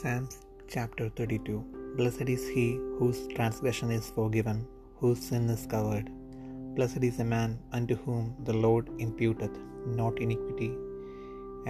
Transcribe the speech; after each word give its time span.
Psalms 0.00 0.34
chapter 0.74 1.06
32 1.16 1.54
Blessed 1.96 2.28
is 2.34 2.44
he 2.52 2.66
whose 2.98 3.18
transgression 3.34 3.90
is 3.96 4.06
forgiven, 4.18 4.58
whose 4.98 5.20
sin 5.28 5.44
is 5.54 5.64
covered. 5.72 6.06
Blessed 6.76 7.02
is 7.08 7.16
the 7.18 7.26
man 7.32 7.50
unto 7.76 7.96
whom 8.04 8.22
the 8.46 8.56
Lord 8.64 8.86
imputeth 9.04 9.56
not 9.98 10.22
iniquity, 10.26 10.70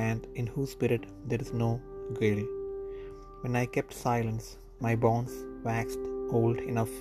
and 0.08 0.28
in 0.40 0.46
whose 0.52 0.74
spirit 0.76 1.06
there 1.28 1.42
is 1.46 1.52
no 1.64 1.70
guile. 2.20 2.44
When 3.40 3.56
I 3.62 3.66
kept 3.76 4.02
silence, 4.08 4.46
my 4.86 4.94
bones 5.06 5.34
waxed 5.68 6.06
old 6.40 6.60
enough, 6.72 6.94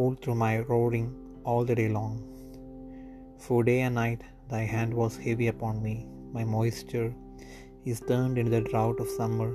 old 0.00 0.16
through 0.22 0.40
my 0.46 0.54
roaring 0.72 1.08
all 1.44 1.64
the 1.70 1.78
day 1.82 1.90
long. 2.00 2.16
For 3.46 3.60
day 3.70 3.80
and 3.88 3.96
night 4.04 4.22
thy 4.54 4.64
hand 4.74 4.94
was 5.02 5.24
heavy 5.28 5.48
upon 5.56 5.86
me, 5.88 5.96
my 6.38 6.46
moisture 6.56 7.10
is 7.92 8.06
turned 8.12 8.38
into 8.38 8.54
the 8.58 8.66
drought 8.72 9.00
of 9.04 9.16
summer. 9.20 9.50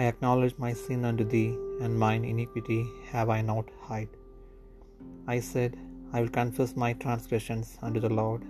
I 0.00 0.04
acknowledge 0.10 0.56
my 0.64 0.72
sin 0.84 1.02
unto 1.10 1.24
thee, 1.34 1.50
and 1.82 2.00
mine 2.04 2.24
iniquity 2.32 2.80
have 3.12 3.30
I 3.36 3.40
not 3.50 3.68
hid. 3.88 4.10
I 5.34 5.38
said, 5.50 5.72
I 6.12 6.20
will 6.20 6.34
confess 6.40 6.82
my 6.84 6.90
transgressions 7.04 7.68
unto 7.86 8.00
the 8.04 8.14
Lord, 8.20 8.42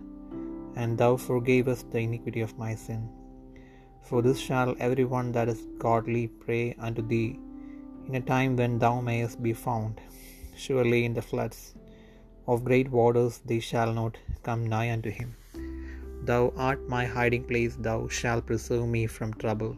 and 0.81 0.99
thou 1.01 1.13
forgavest 1.27 1.87
the 1.93 2.03
iniquity 2.07 2.43
of 2.47 2.59
my 2.65 2.73
sin. 2.87 3.03
For 4.09 4.19
this 4.27 4.41
shall 4.47 4.73
every 4.87 5.07
one 5.17 5.31
that 5.37 5.49
is 5.55 5.63
godly 5.87 6.25
pray 6.45 6.65
unto 6.87 7.05
thee 7.13 7.31
in 8.09 8.17
a 8.21 8.27
time 8.35 8.53
when 8.61 8.75
thou 8.83 8.95
mayest 9.11 9.39
be 9.49 9.55
found. 9.67 9.95
Surely 10.65 11.01
in 11.09 11.15
the 11.19 11.29
floods 11.31 11.61
of 12.53 12.69
great 12.69 12.91
waters 12.99 13.35
they 13.51 13.61
shall 13.71 13.93
not 14.01 14.17
come 14.47 14.63
nigh 14.75 14.91
unto 14.97 15.13
him. 15.21 15.31
Thou 16.29 16.43
art 16.69 16.83
my 16.97 17.05
hiding 17.17 17.45
place, 17.51 17.77
thou 17.89 17.99
shalt 18.19 18.47
preserve 18.51 18.87
me 18.97 19.05
from 19.17 19.33
trouble. 19.45 19.75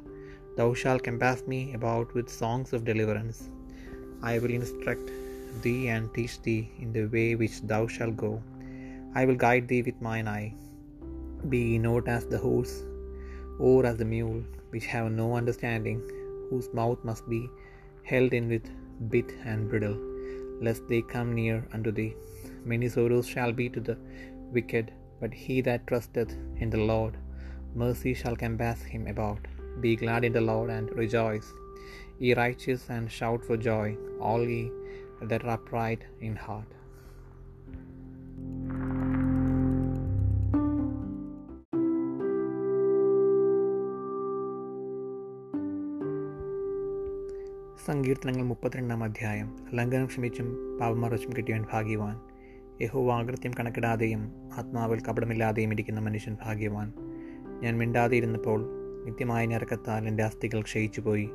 Thou 0.59 0.69
shalt 0.81 1.05
compass 1.06 1.41
me 1.53 1.61
about 1.78 2.12
with 2.17 2.37
songs 2.42 2.69
of 2.77 2.87
deliverance. 2.89 3.39
I 4.31 4.39
will 4.41 4.55
instruct 4.59 5.09
thee 5.65 5.83
and 5.95 6.12
teach 6.15 6.34
thee 6.47 6.62
in 6.83 6.89
the 6.97 7.05
way 7.15 7.27
which 7.41 7.56
thou 7.73 7.83
shalt 7.95 8.17
go. 8.23 8.31
I 9.19 9.25
will 9.27 9.39
guide 9.45 9.67
thee 9.69 9.83
with 9.89 10.06
mine 10.06 10.28
eye. 10.37 10.48
Be 11.53 11.61
ye 11.70 11.77
not 11.87 12.09
as 12.15 12.25
the 12.33 12.41
horse, 12.47 12.75
or 13.67 13.78
as 13.91 13.98
the 14.00 14.09
mule, 14.15 14.41
which 14.73 14.87
have 14.95 15.19
no 15.20 15.27
understanding, 15.41 16.00
whose 16.48 16.69
mouth 16.81 17.03
must 17.11 17.25
be 17.34 17.43
held 18.11 18.33
in 18.39 18.48
with 18.55 18.67
bit 19.15 19.31
and 19.50 19.70
bridle, 19.70 19.98
lest 20.67 20.83
they 20.91 21.03
come 21.15 21.31
near 21.41 21.59
unto 21.77 21.93
thee. 21.98 22.12
Many 22.72 22.89
sorrows 22.97 23.28
shall 23.34 23.55
be 23.61 23.69
to 23.77 23.83
the 23.91 23.97
wicked, 24.56 24.89
but 25.20 25.33
he 25.45 25.59
that 25.69 25.87
trusteth 25.93 26.34
in 26.62 26.70
the 26.75 26.84
Lord, 26.93 27.15
mercy 27.84 28.15
shall 28.22 28.37
compass 28.45 28.83
him 28.95 29.06
about. 29.15 29.45
Be 29.83 29.91
glad 29.95 30.27
in 30.27 30.34
the 30.34 30.41
Lord 30.41 30.71
and 30.79 30.89
rejoice, 31.01 31.48
ye 32.23 32.34
righteous, 32.34 32.81
and 32.97 33.07
shout 33.07 33.41
for 33.47 33.57
joy, 33.57 33.97
all 34.21 34.48
ye 34.48 34.71
that 35.25 35.41
are 35.41 35.53
upright 35.53 36.03
in 36.23 36.33
heart. 36.33 36.79
സങ്കീർത്തനങ്ങൾ 47.87 48.43
മുപ്പത്തിരണ്ടാം 48.43 49.05
അധ്യായം. 49.05 49.56
ലംഘനം 49.75 50.06
ക്ഷമിച്ചും 50.06 50.79
പാപമറച്ചും 50.81 51.33
കിട്ടിയവൻ 51.37 51.65
ഭാഗ്യവാൻ. 51.73 52.21
യഹോവ 52.83 53.12
ആകൃത്യം 53.12 53.53
കണക്കിടാതെയും 53.61 54.33
ആത്മാവിൽ 54.59 55.01
കപടമില്ലാതെയും 55.01 55.73
ഇരിക്കുന്ന 55.73 56.01
മനുഷ്യൻ 56.01 56.37
ഭാഗ്യവാൻ. 56.45 56.93
ഞാൻ 57.61 57.79
മിണ്ടാതെ 57.79 58.17
ഇരുന്നപ്പോൾ 58.17 58.78
നിത്യമായ 59.09 59.47
ഞരക്കത്താൽ 59.47 60.09
എന്റെ 60.09 60.23
അസ്ഥികൾ 60.23 60.62
ക്ഷയിച്ചു 60.62 61.01
പോയി 61.01 61.31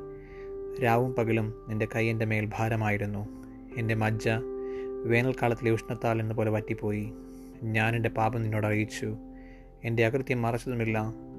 രാവും 0.82 1.14
പകലും 1.14 1.66
നിന്റെ 1.68 1.88
കൈ 1.96 2.06
എന്റെ 2.06 2.24
മേൽ 2.24 2.50
ഭാരമായിരുന്നു. 2.58 3.28
എന്റെ 3.76 3.94
മജ്ജ 3.94 4.28
വേനൽക്കാലത്തിലെ 5.04 5.70
ഉഷ്ണത്താൽ 5.70 6.20
എന്ന 6.20 6.34
പോലെ 6.34 6.50
വറ്റിപ്പോയി. 6.50 7.12
ഞാൻ 7.62 7.96
എന്റെ 7.96 8.08
പാപം 8.08 8.42
നിന്നോട് 8.42 8.66
അറിയിച്ചു. 8.66 9.16
എന്റെ 9.84 10.06
അകൃത്യം 10.06 10.42
മറച്ചതുമില്ല. 10.42 10.98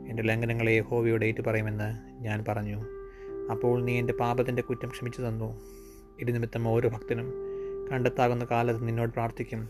എന്റെ 0.09 0.23
ലംഘനങ്ങളെ 0.23 0.71
യഹോവയോട് 0.71 1.25
ഏറ്റുപറയുമെന്ന് 1.25 2.21
ഞാൻ 2.23 2.45
പറഞ്ഞു. 2.47 2.85
അപ്പോൾ 3.51 3.83
നീ 3.83 3.99
എന്റെ 3.99 4.13
പാപത്തിന്റെ 4.13 4.61
കുറ്റം 4.61 4.89
ക്ഷമിച്ചു 4.89 5.21
തന്നു. 5.21 5.61
ഇത് 6.19 6.35
നിമിത്തം 6.35 6.67
ഓരോ 6.67 6.89
ഭക്തനും 6.89 7.33
കണ്ടെത്താകുന്ന 7.91 8.47
കാലത്ത് 8.51 8.87
നിന്നോട് 8.87 9.11
പ്രാർത്ഥിക്കും. 9.11 9.69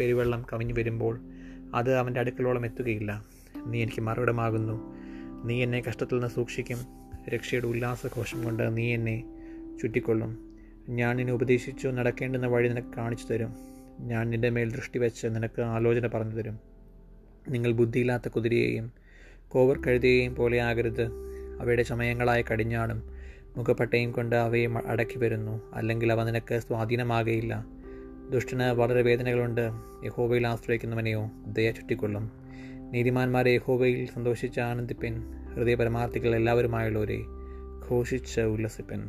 പെരുവെള്ളം 0.00 0.44
കവിഞ്ഞു 0.52 0.74
വരുമ്പോൾ 0.74 1.20
അത് 1.74 1.94
അവന്റെ 1.94 2.20
അടുക്കളോളം 2.20 2.64
എത്തുകയില്ല. 2.64 3.24
നീ 3.66 3.82
എനിക്ക് 3.82 4.00
മറുവിടമാകുന്നു 4.00 5.03
നീ 5.44 5.62
എന്നെ 5.62 5.80
കഷ്ടത്തിൽ 5.80 6.14
നിന്ന് 6.14 6.28
സൂക്ഷിക്കും. 6.28 6.78
രക്ഷയുടെ 7.28 7.66
ഉല്ലാസഘോഷം 7.66 8.44
കൊണ്ട് 8.44 8.76
നീ 8.76 8.94
എന്നെ 8.94 9.24
ചുറ്റിക്കൊള്ളും. 9.82 10.56
ഞാൻ 10.88 11.16
നിന്നെ 11.16 11.32
ഉപദേശിച്ചു 11.32 11.88
നടക്കേണ്ടുന്ന 11.88 12.46
വഴി 12.46 12.68
നിനക്ക് 12.68 12.88
കാണിച്ചു 12.96 13.32
തരും. 13.32 13.54
ഞാൻ 14.00 14.30
നിന്റെ 14.30 14.50
മേൽ 14.50 14.72
ദൃഷ്ടി 14.72 14.98
വെച്ച് 14.98 15.26
നിനക്ക് 15.26 15.62
ആലോചന 15.62 16.06
പറഞ്ഞു 16.06 16.34
തരും. 16.34 16.58
നിങ്ങൾ 17.48 17.72
ബുദ്ധിയില്ലാത്ത 17.72 18.28
കുതിരയെയും 18.28 18.92
കോവർ 19.48 19.80
കഴുതിയെയും 19.86 20.34
പോലെ 20.34 20.60
ആകരുത്. 20.60 21.02
അവയുടെ 21.60 21.82
ചമയങ്ങളായ 21.82 22.42
കടിഞ്ഞാണും 22.52 23.02
മുഖപ്പട്ടയും 23.56 24.12
കൊണ്ട് 24.12 24.36
അവയെ 24.36 24.66
അടക്കി 24.86 25.18
വരുന്നു. 25.18 25.72
അല്ലെങ്കിൽ 25.74 26.12
അവ 26.12 26.24
നിനക്ക് 26.24 26.58
സ്വാധീനമാകയില്ല. 26.58 27.66
ദുഷ്ടന് 28.30 28.62
വളരെ 28.62 29.02
വേദനകളുണ്ട്. 29.02 29.70
യഹോബയിൽ 30.04 30.46
ആശ്രയിക്കുന്നവനെയോ 30.46 31.30
ദയ 31.46 31.70
ചുറ്റിക്കൊള്ളും. 31.70 32.43
നീതിമാന്മാരെ 32.94 33.50
യഹോവയിൽ 33.50 34.08
സന്തോഷിച്ച് 34.14 34.60
ആനന്ദിപ്പൻ. 34.60 35.14
ഹൃദയ 35.54 35.74
പരമാർത്ഥികൾ 35.74 36.34
എല്ലാവരുമായുള്ളവരെ 36.34 37.20
ഘോഷിച്ച് 37.90 38.40
ഉല്ലസിപ്പൻ. 38.40 39.00